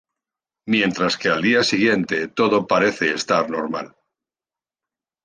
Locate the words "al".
1.29-1.43